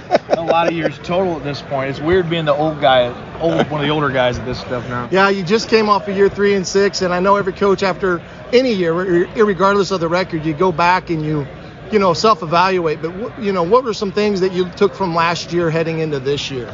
a 0.51 0.53
lot 0.53 0.67
of 0.67 0.73
years 0.73 0.97
total 0.99 1.37
at 1.37 1.43
this 1.43 1.61
point. 1.61 1.89
It's 1.89 2.01
weird 2.01 2.29
being 2.29 2.43
the 2.43 2.53
old 2.53 2.81
guy, 2.81 3.07
old 3.39 3.69
one 3.69 3.79
of 3.79 3.87
the 3.87 3.89
older 3.89 4.09
guys 4.09 4.37
at 4.37 4.45
this 4.45 4.59
stuff 4.59 4.87
now. 4.89 5.07
Yeah, 5.09 5.29
you 5.29 5.43
just 5.43 5.69
came 5.69 5.87
off 5.87 6.09
of 6.09 6.17
year 6.17 6.27
three 6.27 6.55
and 6.55 6.67
six, 6.67 7.01
and 7.01 7.13
I 7.13 7.21
know 7.21 7.37
every 7.37 7.53
coach 7.53 7.83
after 7.83 8.21
any 8.51 8.73
year, 8.73 8.93
regardless 8.93 9.91
of 9.91 10.01
the 10.01 10.09
record, 10.09 10.45
you 10.45 10.53
go 10.53 10.73
back 10.73 11.09
and 11.09 11.23
you, 11.23 11.47
you 11.89 11.99
know, 11.99 12.13
self-evaluate. 12.13 13.01
But 13.01 13.41
you 13.41 13.53
know, 13.53 13.63
what 13.63 13.85
were 13.85 13.93
some 13.93 14.11
things 14.11 14.41
that 14.41 14.51
you 14.51 14.69
took 14.71 14.93
from 14.93 15.15
last 15.15 15.53
year 15.53 15.69
heading 15.69 15.99
into 15.99 16.19
this 16.19 16.51
year? 16.51 16.73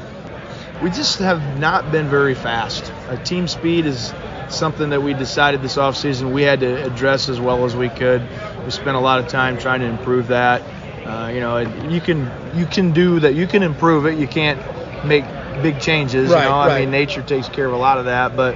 We 0.82 0.90
just 0.90 1.20
have 1.20 1.60
not 1.60 1.92
been 1.92 2.08
very 2.08 2.36
fast. 2.36 2.92
Uh, 3.10 3.22
team 3.24 3.48
speed 3.48 3.86
is 3.86 4.12
something 4.50 4.90
that 4.90 5.02
we 5.02 5.14
decided 5.14 5.62
this 5.62 5.76
offseason 5.76 6.34
we 6.34 6.44
had 6.44 6.62
to 6.62 6.86
address 6.86 7.30
as 7.30 7.40
well 7.40 7.66
as 7.66 7.76
we 7.76 7.90
could. 7.90 8.28
We 8.64 8.72
spent 8.72 8.96
a 8.96 9.00
lot 9.00 9.20
of 9.20 9.28
time 9.28 9.58
trying 9.58 9.82
to 9.82 9.88
improve 9.88 10.28
that. 10.28 10.62
Uh, 11.08 11.32
you 11.34 11.40
know, 11.40 11.60
you 11.90 12.02
can 12.02 12.30
you 12.54 12.66
can 12.66 12.92
do 12.92 13.20
that. 13.22 13.34
You 13.34 13.48
can 13.48 13.64
improve 13.64 14.06
it. 14.06 14.18
You 14.18 14.28
can't 14.28 14.60
make 15.06 15.24
big 15.62 15.80
changes. 15.80 16.30
Right, 16.30 16.44
you 16.44 16.50
know, 16.50 16.58
right. 16.58 16.72
I 16.72 16.80
mean, 16.82 16.92
nature 16.92 17.22
takes 17.22 17.48
care 17.48 17.66
of 17.66 17.74
a 17.74 17.78
lot 17.78 17.98
of 17.98 18.06
that, 18.06 18.36
but 18.36 18.56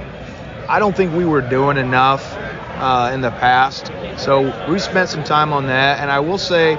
I 0.68 0.78
don't 0.78 0.94
think 0.96 1.14
we 1.14 1.24
were 1.24 1.40
doing 1.40 1.76
enough 1.78 2.34
uh, 2.36 3.10
in 3.14 3.20
the 3.20 3.30
past. 3.30 3.90
So 4.18 4.42
we 4.70 4.78
spent 4.78 5.08
some 5.08 5.24
time 5.24 5.52
on 5.52 5.66
that, 5.66 6.00
and 6.00 6.10
I 6.10 6.20
will 6.20 6.38
say, 6.38 6.78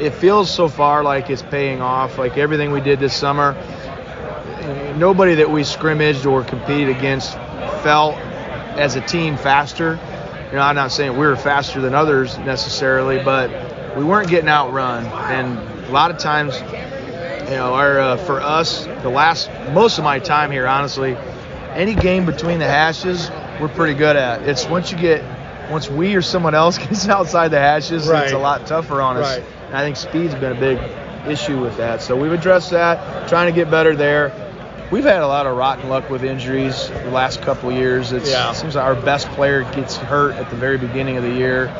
it 0.00 0.10
feels 0.14 0.50
so 0.50 0.68
far 0.68 1.02
like 1.04 1.30
it's 1.30 1.42
paying 1.42 1.80
off. 1.80 2.18
Like 2.18 2.38
everything 2.38 2.72
we 2.72 2.80
did 2.80 2.98
this 2.98 3.14
summer, 3.14 3.54
nobody 4.96 5.36
that 5.36 5.50
we 5.50 5.64
scrimmaged 5.64 6.26
or 6.26 6.42
competed 6.42 6.96
against 6.96 7.34
felt 7.82 8.16
as 8.76 8.96
a 8.96 9.00
team 9.00 9.36
faster. 9.36 9.98
You 10.50 10.56
know, 10.56 10.62
I'm 10.62 10.74
not 10.74 10.92
saying 10.92 11.12
we 11.12 11.26
were 11.26 11.36
faster 11.36 11.80
than 11.80 11.94
others 11.94 12.38
necessarily, 12.38 13.22
but 13.22 13.50
we 13.96 14.04
weren't 14.04 14.28
getting 14.28 14.48
outrun, 14.48 15.04
and 15.06 15.58
a 15.86 15.92
lot 15.92 16.10
of 16.10 16.18
times, 16.18 16.54
you 16.60 17.56
know, 17.56 17.74
our 17.74 17.98
uh, 17.98 18.16
for 18.16 18.40
us, 18.40 18.86
the 18.86 19.10
last 19.10 19.50
most 19.72 19.98
of 19.98 20.04
my 20.04 20.18
time 20.18 20.50
here, 20.50 20.66
honestly, 20.66 21.16
any 21.70 21.94
game 21.94 22.26
between 22.26 22.58
the 22.58 22.66
hashes, 22.66 23.30
we're 23.60 23.68
pretty 23.68 23.94
good 23.94 24.16
at. 24.16 24.42
It's 24.42 24.66
once 24.66 24.90
you 24.90 24.98
get 24.98 25.22
once 25.70 25.88
we 25.88 26.14
or 26.14 26.22
someone 26.22 26.54
else 26.54 26.78
gets 26.86 27.08
outside 27.08 27.48
the 27.48 27.58
hashes, 27.58 28.08
right. 28.08 28.24
it's 28.24 28.32
a 28.32 28.38
lot 28.38 28.66
tougher 28.66 29.00
on 29.00 29.16
us. 29.16 29.38
Right. 29.38 29.48
And 29.66 29.76
I 29.76 29.82
think 29.82 29.96
speed's 29.96 30.34
been 30.34 30.56
a 30.56 30.60
big 30.60 30.78
issue 31.26 31.60
with 31.60 31.76
that. 31.76 32.02
So 32.02 32.16
we've 32.16 32.32
addressed 32.32 32.70
that, 32.70 33.28
trying 33.28 33.52
to 33.52 33.54
get 33.54 33.70
better 33.70 33.94
there. 33.94 34.38
We've 34.90 35.04
had 35.04 35.22
a 35.22 35.26
lot 35.26 35.46
of 35.46 35.56
rotten 35.56 35.88
luck 35.88 36.10
with 36.10 36.22
injuries 36.22 36.88
the 36.88 37.10
last 37.10 37.40
couple 37.40 37.70
of 37.70 37.76
years. 37.76 38.12
It's, 38.12 38.28
yeah. 38.28 38.50
It 38.50 38.56
seems 38.56 38.74
like 38.74 38.84
our 38.84 38.94
best 38.94 39.26
player 39.30 39.62
gets 39.72 39.96
hurt 39.96 40.34
at 40.34 40.50
the 40.50 40.56
very 40.56 40.76
beginning 40.76 41.16
of 41.16 41.22
the 41.22 41.32
year. 41.32 41.74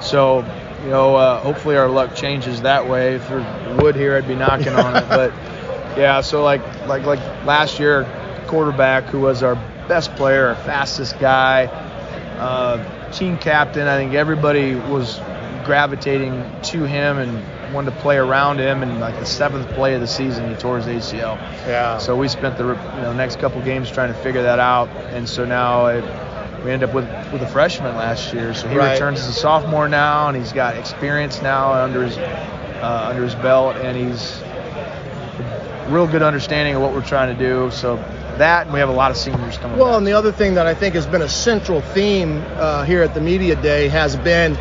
So 0.00 0.42
you 0.86 0.92
know, 0.92 1.16
uh, 1.16 1.40
hopefully 1.40 1.76
our 1.76 1.88
luck 1.88 2.14
changes 2.14 2.62
that 2.62 2.88
way. 2.88 3.16
If 3.16 3.28
there 3.28 3.76
wood 3.82 3.96
here, 3.96 4.16
I'd 4.16 4.28
be 4.28 4.36
knocking 4.36 4.72
on 4.72 4.96
it. 4.96 5.08
But 5.16 5.32
yeah, 5.98 6.20
so 6.20 6.44
like 6.44 6.62
like 6.86 7.02
like 7.04 7.18
last 7.44 7.80
year, 7.80 8.04
quarterback 8.46 9.04
who 9.04 9.18
was 9.18 9.42
our 9.42 9.56
best 9.88 10.14
player, 10.14 10.46
our 10.46 10.54
fastest 10.54 11.18
guy, 11.18 11.64
uh, 12.38 13.10
team 13.10 13.36
captain. 13.36 13.88
I 13.88 13.96
think 13.96 14.14
everybody 14.14 14.76
was 14.76 15.18
gravitating 15.64 16.48
to 16.64 16.84
him 16.84 17.18
and 17.18 17.74
wanted 17.74 17.90
to 17.90 17.96
play 17.96 18.16
around 18.16 18.60
him. 18.60 18.84
And 18.84 19.00
like 19.00 19.18
the 19.18 19.26
seventh 19.26 19.68
play 19.70 19.94
of 19.94 20.00
the 20.00 20.06
season, 20.06 20.48
he 20.48 20.54
tore 20.54 20.78
his 20.78 20.86
ACL. 20.86 21.36
Yeah. 21.66 21.98
So 21.98 22.16
we 22.16 22.28
spent 22.28 22.58
the 22.58 22.64
you 22.64 23.02
know 23.02 23.12
next 23.12 23.40
couple 23.40 23.60
games 23.62 23.90
trying 23.90 24.12
to 24.12 24.18
figure 24.20 24.42
that 24.42 24.60
out. 24.60 24.88
And 25.10 25.28
so 25.28 25.44
now. 25.44 25.86
It, 25.86 26.35
we 26.64 26.70
ended 26.70 26.88
up 26.88 26.94
with 26.94 27.06
with 27.32 27.42
a 27.42 27.46
freshman 27.46 27.96
last 27.96 28.32
year, 28.32 28.54
so 28.54 28.68
he 28.68 28.76
right. 28.76 28.92
returns 28.92 29.20
as 29.20 29.28
a 29.28 29.32
sophomore 29.32 29.88
now, 29.88 30.28
and 30.28 30.36
he's 30.36 30.52
got 30.52 30.76
experience 30.76 31.42
now 31.42 31.72
under 31.72 32.04
his 32.04 32.16
uh, 32.16 33.08
under 33.10 33.24
his 33.24 33.34
belt, 33.36 33.76
and 33.76 33.96
he's 33.96 34.40
a 34.40 35.88
real 35.90 36.06
good 36.06 36.22
understanding 36.22 36.74
of 36.74 36.82
what 36.82 36.92
we're 36.92 37.06
trying 37.06 37.36
to 37.36 37.44
do. 37.44 37.70
So 37.70 37.96
that, 38.38 38.66
and 38.66 38.72
we 38.72 38.80
have 38.80 38.88
a 38.88 38.92
lot 38.92 39.10
of 39.10 39.16
seniors 39.16 39.58
coming. 39.58 39.78
Well, 39.78 39.90
back. 39.90 39.98
and 39.98 40.06
the 40.06 40.12
other 40.12 40.32
thing 40.32 40.54
that 40.54 40.66
I 40.66 40.74
think 40.74 40.94
has 40.94 41.06
been 41.06 41.22
a 41.22 41.28
central 41.28 41.80
theme 41.80 42.42
uh, 42.56 42.84
here 42.84 43.02
at 43.02 43.14
the 43.14 43.20
media 43.20 43.60
day 43.60 43.88
has 43.88 44.16
been 44.16 44.56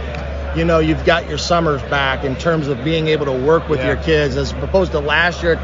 you 0.55 0.63
know, 0.63 0.79
you've 0.79 1.03
got 1.03 1.27
your 1.27 1.37
summers 1.37 1.81
back 1.83 2.23
in 2.23 2.35
terms 2.37 2.67
of 2.67 2.83
being 2.83 3.07
able 3.07 3.25
to 3.25 3.33
work 3.33 3.67
with 3.67 3.79
yeah. 3.79 3.87
your 3.87 3.97
kids 3.97 4.37
as 4.37 4.53
opposed 4.53 4.93
to 4.93 4.99
last 4.99 5.43
year, 5.43 5.55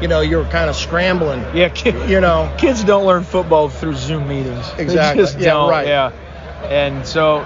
you 0.00 0.08
know, 0.08 0.20
you 0.20 0.36
were 0.38 0.44
kind 0.44 0.70
of 0.70 0.76
scrambling. 0.76 1.44
Yeah, 1.54 1.68
kid, 1.68 2.08
you 2.08 2.20
know, 2.20 2.52
kids 2.58 2.84
don't 2.84 3.06
learn 3.06 3.24
football 3.24 3.68
through 3.68 3.94
Zoom 3.94 4.28
meetings. 4.28 4.66
Exactly. 4.78 5.24
Yeah, 5.38 5.50
don't. 5.50 5.70
right. 5.70 5.86
Yeah. 5.86 6.12
And 6.68 7.06
so 7.06 7.42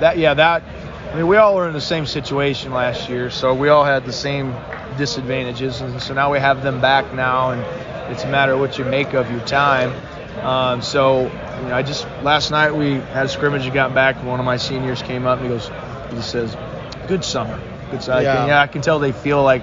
that, 0.00 0.18
yeah, 0.18 0.34
that 0.34 0.62
I 1.16 1.16
mean, 1.16 1.28
we 1.28 1.36
all 1.36 1.54
were 1.56 1.66
in 1.66 1.72
the 1.72 1.80
same 1.80 2.04
situation 2.04 2.72
last 2.72 3.08
year, 3.08 3.30
so 3.30 3.54
we 3.54 3.68
all 3.68 3.84
had 3.84 4.04
the 4.04 4.12
same 4.12 4.54
disadvantages, 4.98 5.80
and 5.80 6.02
so 6.02 6.14
now 6.14 6.32
we 6.32 6.38
have 6.38 6.62
them 6.62 6.80
back 6.80 7.14
now, 7.14 7.52
and 7.52 8.12
it's 8.12 8.24
a 8.24 8.28
matter 8.28 8.52
of 8.52 8.60
what 8.60 8.76
you 8.76 8.84
make 8.84 9.14
of 9.14 9.30
your 9.30 9.40
time. 9.40 9.94
Um, 10.44 10.82
so, 10.82 11.22
you 11.22 11.68
know, 11.68 11.74
I 11.74 11.82
just 11.82 12.06
last 12.22 12.50
night 12.50 12.74
we 12.74 12.94
had 12.94 13.26
a 13.26 13.28
scrimmage 13.28 13.64
and 13.64 13.72
got 13.72 13.94
back, 13.94 14.16
and 14.16 14.28
one 14.28 14.40
of 14.40 14.46
my 14.46 14.58
seniors 14.58 15.00
came 15.00 15.26
up 15.26 15.38
and 15.40 15.50
he 15.50 15.56
goes, 15.56 15.70
he 16.12 16.20
says, 16.20 16.54
"Good 17.08 17.24
summer, 17.24 17.58
good 17.90 18.02
summer." 18.02 18.22
Yeah. 18.22 18.32
I 18.32 18.36
can, 18.36 18.48
yeah, 18.48 18.60
I 18.60 18.66
can 18.66 18.82
tell 18.82 18.98
they 18.98 19.12
feel 19.12 19.42
like 19.42 19.62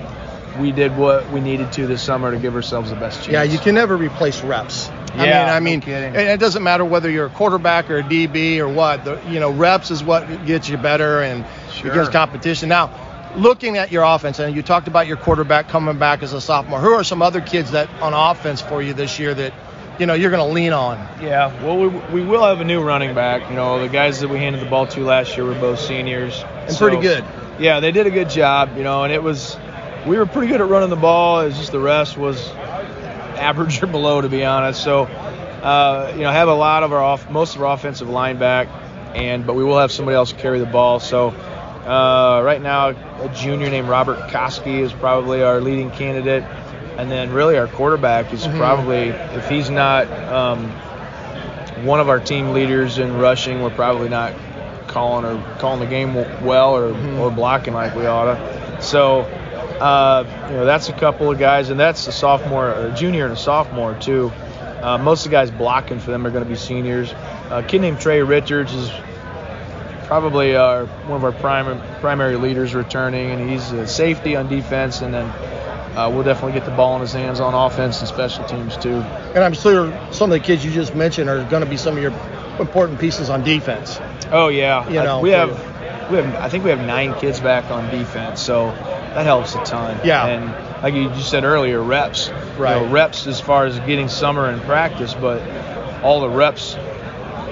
we 0.60 0.72
did 0.72 0.96
what 0.98 1.30
we 1.32 1.40
needed 1.42 1.72
to 1.74 1.88
this 1.88 2.02
summer 2.02 2.32
to 2.32 2.38
give 2.38 2.56
ourselves 2.56 2.90
the 2.90 2.96
best 2.96 3.18
chance. 3.20 3.30
Yeah, 3.30 3.44
you 3.44 3.58
can 3.60 3.76
never 3.76 3.96
replace 3.98 4.42
reps. 4.44 4.90
I 5.16 5.26
Yeah, 5.26 5.46
mean, 5.46 5.54
I 5.56 5.60
mean, 5.60 5.82
kidding. 5.82 6.10
and 6.16 6.28
it 6.30 6.40
doesn't 6.40 6.64
matter 6.64 6.84
whether 6.86 7.10
you're 7.10 7.28
a 7.28 7.30
quarterback 7.32 7.90
or 7.92 7.98
a 8.00 8.04
DB 8.04 8.60
or 8.60 8.68
what. 8.68 9.06
The, 9.06 9.20
you 9.30 9.40
know, 9.40 9.52
reps 9.52 9.92
is 9.92 10.04
what 10.04 10.46
gets 10.46 10.70
you 10.70 10.78
better 10.78 11.22
and 11.22 11.46
Sure. 11.72 11.92
against 11.92 12.12
competition. 12.12 12.70
Now, 12.70 12.90
looking 13.36 13.78
at 13.78 13.92
your 13.92 14.04
offense, 14.04 14.40
and 14.40 14.56
you 14.56 14.62
talked 14.62 14.88
about 14.88 15.08
your 15.08 15.18
quarterback 15.18 15.68
coming 15.70 15.98
back 15.98 16.24
as 16.24 16.34
a 16.34 16.42
sophomore. 16.42 16.80
Who 16.80 16.94
are 16.94 17.04
some 17.04 17.22
other 17.22 17.42
kids 17.42 17.72
that 17.72 17.90
on 18.02 18.14
offense 18.14 18.62
for 18.62 18.82
you 18.82 18.94
this 18.94 19.20
year 19.20 19.34
that 19.34 19.54
you 20.00 20.06
know 20.08 20.14
you're 20.14 20.32
going 20.32 20.48
to 20.48 20.54
lean 20.54 20.74
on? 20.74 20.98
Yeah, 21.22 21.52
well, 21.64 21.78
we, 21.78 21.88
we 21.88 22.24
will 22.26 22.44
have 22.44 22.62
a 22.62 22.66
new 22.66 22.82
running 22.82 23.14
back. 23.16 23.50
You 23.50 23.56
know, 23.56 23.80
the 23.80 23.90
guys 23.90 24.20
that 24.22 24.30
we 24.30 24.38
handed 24.40 24.62
the 24.62 24.70
ball 24.70 24.88
to 24.88 25.02
last 25.04 25.36
year 25.38 25.46
were 25.46 25.54
both 25.56 25.80
seniors. 25.80 26.44
And 26.68 26.78
pretty 26.78 27.00
good. 27.02 27.24
Yeah, 27.60 27.80
they 27.82 27.92
did 27.92 28.08
a 28.08 28.12
good 28.12 28.30
job, 28.32 28.78
you 28.78 28.84
know, 28.84 29.04
and 29.04 29.14
it 29.14 29.22
was, 29.22 29.56
we 30.06 30.18
were 30.18 30.26
pretty 30.26 30.48
good 30.48 30.62
at 30.62 30.68
running 30.68 30.90
the 30.90 30.96
ball. 30.96 31.42
It's 31.42 31.58
just 31.58 31.72
the 31.72 31.80
rest 31.80 32.18
was 32.18 32.50
average 32.50 33.82
or 33.82 33.88
below, 33.88 34.22
to 34.22 34.30
be 34.30 34.44
honest. 34.44 34.84
So, 34.84 35.04
uh, 35.04 36.12
you 36.16 36.22
know, 36.22 36.32
have 36.32 36.50
a 36.50 36.54
lot 36.54 36.84
of 36.84 36.92
our 36.94 37.02
off, 37.02 37.30
most 37.30 37.56
of 37.56 37.64
our 37.64 37.74
offensive 37.74 38.10
line 38.10 38.38
back, 38.38 38.68
and 39.16 39.46
but 39.46 39.56
we 39.56 39.64
will 39.64 39.80
have 39.80 39.92
somebody 39.92 40.16
else 40.16 40.34
carry 40.34 40.60
the 40.60 40.66
ball. 40.66 41.00
So, 41.00 41.30
uh, 41.30 42.42
right 42.44 42.62
now, 42.62 42.90
a 42.90 43.30
junior 43.34 43.70
named 43.70 43.90
Robert 43.90 44.18
Koski 44.30 44.80
is 44.80 44.94
probably 44.94 45.42
our 45.42 45.62
leading 45.62 45.92
candidate, 45.92 46.44
and 46.98 47.10
then 47.12 47.32
really 47.32 47.58
our 47.58 47.68
quarterback 47.68 48.34
is 48.34 48.46
probably, 48.48 49.10
if 49.10 49.50
he's 49.50 49.70
not 49.70 50.10
um, 50.30 50.70
one 51.86 52.00
of 52.00 52.10
our 52.10 52.20
team 52.20 52.52
leaders 52.52 53.00
in 53.00 53.18
rushing, 53.18 53.62
we're 53.62 53.70
probably 53.70 54.10
not 54.10 54.34
calling 54.88 55.26
or 55.26 55.58
calling 55.60 55.80
the 55.80 55.88
game 55.88 56.14
well 56.46 56.76
or, 56.76 56.94
or 57.18 57.32
blocking 57.32 57.74
like 57.74 57.96
we 57.96 58.06
ought 58.06 58.36
to. 58.36 58.82
So, 58.82 59.24
uh, 59.80 60.48
you 60.50 60.56
know, 60.56 60.66
that's 60.66 60.90
a 60.90 60.94
couple 60.94 61.32
of 61.32 61.38
guys, 61.40 61.70
and 61.70 61.80
that's 61.80 62.08
a 62.08 62.12
sophomore, 62.12 62.70
a 62.72 62.92
junior 62.96 63.26
and 63.26 63.34
a 63.34 63.38
sophomore 63.38 63.96
too. 63.96 64.32
Uh, 64.82 64.98
most 64.98 65.26
of 65.26 65.32
the 65.32 65.36
guys 65.36 65.50
blocking 65.52 66.00
for 66.00 66.12
them 66.12 66.26
are 66.28 66.32
going 66.32 66.44
to 66.44 66.50
be 66.50 66.56
seniors. 66.58 67.14
a 67.50 67.64
kid 67.64 67.82
named 67.82 68.00
Trey 68.00 68.22
Richards 68.22 68.74
is 68.74 68.92
probably 70.06 70.56
our, 70.56 70.86
one 70.86 71.18
of 71.18 71.24
our 71.24 71.32
primary 71.32 71.80
primary 72.02 72.36
leaders 72.36 72.74
returning, 72.76 73.32
and 73.32 73.50
he's 73.50 73.72
a 73.72 73.88
safety 73.88 74.36
on 74.36 74.48
defense, 74.50 75.02
and 75.02 75.14
then 75.14 75.26
uh, 75.26 76.10
we'll 76.14 76.24
definitely 76.24 76.54
get 76.54 76.66
the 76.66 76.76
ball 76.76 76.96
in 76.96 77.02
his 77.02 77.14
hands 77.14 77.40
on 77.40 77.54
offense 77.54 78.00
and 78.00 78.08
special 78.08 78.44
teams 78.46 78.76
too. 78.78 78.96
And 79.36 79.44
I'm 79.44 79.54
sure 79.54 79.88
some 80.12 80.32
of 80.32 80.40
the 80.40 80.46
kids 80.46 80.64
you 80.66 80.72
just 80.72 80.96
mentioned 80.96 81.30
are 81.30 81.44
going 81.46 81.64
to 81.64 81.70
be 81.70 81.78
some 81.78 81.96
of 81.96 82.02
your 82.02 82.14
important 82.60 83.00
pieces 83.00 83.30
on 83.30 83.44
defense. 83.44 84.00
Oh 84.32 84.50
yeah, 84.50 84.88
You 84.90 85.00
I- 85.00 85.04
know, 85.06 85.20
we 85.22 85.32
for 85.32 85.38
have 85.38 86.12
we 86.12 86.18
have 86.18 86.36
I 86.36 86.50
think 86.50 86.64
we 86.66 86.72
have 86.72 86.82
nine 86.82 87.14
kids 87.20 87.40
back 87.40 87.72
on 87.72 87.90
defense, 87.90 88.42
so 88.42 88.72
that 89.14 89.26
helps 89.26 89.56
a 89.56 89.64
ton. 89.64 90.00
Yeah. 90.04 90.26
and 90.26 90.84
like 90.84 90.94
you 90.94 91.10
just 91.10 91.30
said 91.30 91.44
earlier, 91.44 91.82
reps. 91.82 92.30
Right. 92.58 92.80
You 92.82 92.86
know, 92.88 92.92
reps 92.92 93.28
as 93.28 93.40
far 93.40 93.66
as 93.66 93.80
getting 93.82 94.08
summer 94.10 94.50
in 94.50 94.60
practice, 94.62 95.14
but 95.14 95.42
all 96.04 96.22
the 96.22 96.30
reps 96.30 96.76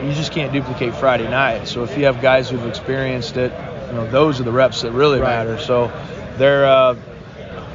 you 0.03 0.11
just 0.13 0.31
can't 0.31 0.51
duplicate 0.51 0.95
Friday 0.95 1.29
night. 1.29 1.67
So 1.67 1.83
if 1.83 1.95
you 1.97 2.05
have 2.05 2.21
guys 2.21 2.49
who've 2.49 2.65
experienced 2.65 3.37
it, 3.37 3.53
you 3.87 3.93
know 3.93 4.07
those 4.09 4.39
are 4.39 4.43
the 4.43 4.51
reps 4.51 4.81
that 4.81 4.91
really 4.91 5.19
Right. 5.19 5.45
matter. 5.45 5.57
So 5.59 5.91
they're. 6.37 6.65
Uh, 6.65 6.95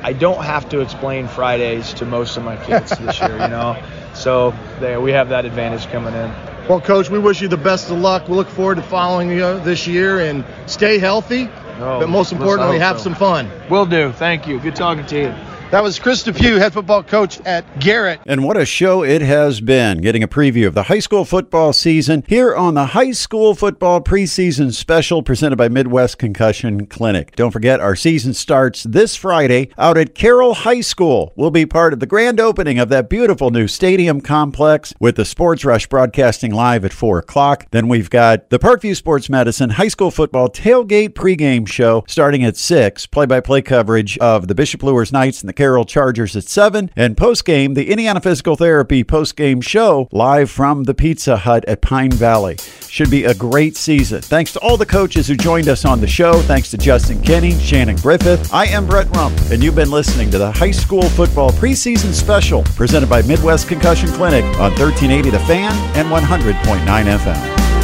I 0.03 0.13
don't 0.13 0.43
have 0.45 0.69
to 0.69 0.81
explain 0.81 1.27
Fridays 1.27 1.95
to 1.95 2.05
most 2.05 2.37
of 2.37 2.45
my 2.45 2.57
kids 2.57 2.97
this 2.99 3.21
year, 3.21 3.33
you 3.33 3.49
know. 3.49 3.77
So 4.17 4.55
there 4.81 4.99
we 4.99 5.13
have 5.13 5.29
that 5.29 5.45
advantage 5.45 5.89
coming 5.89 6.15
in. 6.15 6.33
Well, 6.71 6.81
Coach, 6.81 7.11
we 7.11 7.19
wish 7.19 7.43
you 7.43 7.49
the 7.49 7.59
best 7.59 7.91
of 7.91 7.99
luck. 7.99 8.29
We 8.29 8.35
look 8.35 8.49
forward 8.49 8.77
to 8.77 8.83
following 8.83 9.31
you 9.31 9.61
this 9.61 9.87
year 9.87 10.21
and 10.21 10.43
stay 10.65 10.97
healthy. 10.99 11.51
Oh, 11.79 12.01
but 12.01 12.09
most 12.09 12.33
importantly, 12.33 12.79
have 12.79 12.99
so. 12.99 13.05
some 13.05 13.15
fun. 13.15 13.51
Will 13.69 13.87
do. 13.87 14.13
Thank 14.13 14.47
you. 14.47 14.59
Good 14.59 14.77
talking 14.77 15.07
to 15.07 15.21
you. 15.21 15.35
That 15.73 15.83
was 15.83 15.99
Chris 15.99 16.23
Depew, 16.23 16.59
head 16.59 16.73
football 16.73 17.03
coach 17.03 17.41
at 17.41 17.81
Garrett. 17.81 18.21
And 18.25 18.45
what 18.45 18.57
a 18.57 18.65
show 18.65 19.03
it 19.03 19.21
has 19.21 19.61
been, 19.61 20.01
getting 20.01 20.23
a 20.23 20.29
preview 20.29 20.69
of 20.69 20.75
the 20.75 20.85
high 20.85 21.01
school 21.01 21.25
football 21.25 21.73
season 21.73 22.23
here 22.29 22.55
on 22.55 22.75
the 22.75 22.87
High 22.87 23.11
School 23.11 23.53
Football 23.53 24.01
Preseason 24.01 24.73
Special 24.73 25.25
presented 25.25 25.57
by 25.57 25.69
Midwest 25.69 26.19
Concussion 26.19 26.87
Clinic. 26.87 27.35
Don't 27.35 27.51
forget, 27.51 27.81
our 27.81 27.97
season 27.97 28.33
starts 28.33 28.85
this 28.85 29.17
Friday 29.17 29.71
out 29.77 29.99
at 29.99 30.15
Carroll 30.15 30.55
High 30.55 30.83
School. 30.83 31.33
We'll 31.35 31.51
be 31.51 31.67
part 31.67 31.93
of 31.93 31.99
the 31.99 32.07
grand 32.07 32.39
opening 32.39 32.79
of 32.79 32.89
that 32.91 33.11
beautiful 33.11 33.51
new 33.51 33.67
stadium 33.67 34.21
complex 34.21 34.95
with 35.01 35.17
the 35.17 35.25
Sports 35.25 35.65
Rush 35.65 35.89
broadcasting 35.89 36.55
live 36.55 36.85
at 36.85 36.93
4 36.93 37.19
o'clock. 37.19 37.67
Then 37.73 37.89
we've 37.89 38.09
got 38.09 38.51
the 38.51 38.61
Parkview 38.61 38.95
Sports 38.95 39.29
Medicine 39.29 39.71
High 39.71 39.89
School 39.89 40.13
Football 40.13 40.49
Tailgate 40.49 41.15
pregame 41.15 41.67
show 41.67 42.05
starting 42.07 42.45
at 42.45 42.57
6, 42.57 43.07
play 43.07 43.27
by 43.27 43.41
play 43.41 43.63
coverage 43.63 44.17
of 44.19 44.47
the 44.47 44.55
Bishop 44.55 44.85
Luers 44.85 45.11
Knights 45.11 45.43
and 45.43 45.49
the 45.49 45.56
Carroll 45.57 45.85
Chargers 45.85 46.37
at 46.37 46.45
7, 46.45 46.91
and 46.95 47.17
postgame, 47.17 47.75
the 47.75 47.91
Indiana 47.91 48.21
Physical 48.21 48.55
Therapy 48.55 49.03
postgame 49.03 49.63
show 49.63 50.09
live 50.13 50.51
from 50.51 50.85
the 50.85 50.95
Pizza 50.95 51.39
Hut 51.39 51.65
at 51.67 51.81
Pine 51.81 52.13
Valley. 52.13 52.57
Should 52.89 53.11
be 53.11 53.25
a 53.25 53.35
great 53.35 53.77
season. 53.77 54.23
Thanks 54.23 54.53
to 54.53 54.61
all 54.61 54.77
the 54.77 54.87
coaches 54.87 55.27
who 55.27 55.37
joined 55.37 55.69
us 55.69 55.85
on 55.85 56.01
the 56.01 56.07
show. 56.07 56.41
Thanks 56.43 56.71
to 56.71 56.79
Justin 56.79 57.21
Kenny, 57.23 57.59
Shannon 57.59 57.97
Griffith. 57.97 58.53
I 58.55 58.67
am 58.67 58.87
Brett 58.87 59.09
Rump, 59.17 59.37
and 59.51 59.63
you've 59.63 59.75
been 59.75 59.91
listening 59.91 60.31
to 60.31 60.39
the 60.39 60.53
High 60.53 60.71
School 60.71 61.09
Football 61.11 61.51
Preseason 61.51 62.13
Special 62.13 62.63
presented 62.77 63.09
by 63.09 63.23
Midwest 63.23 63.69
Concussion 63.69 64.09
Clinic 64.11 64.45
on 64.61 64.71
1380 64.79 65.31
The 65.31 65.41
Fan 65.41 65.73
and 65.97 66.09
100.9 66.09 67.19
FM. 67.19 67.76